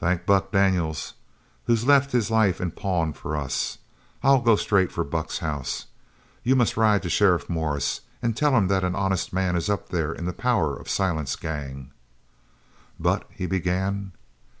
[0.00, 1.14] "Thank Buck Daniels,
[1.66, 3.78] who's left his life in pawn for us.
[4.24, 5.86] I'll go straight for Buck's house.
[6.42, 9.90] You must ride to Sheriff Morris and tell him that an honest man is up
[9.90, 11.92] there in the power of Silent's gang."
[12.98, 14.14] "But" he began.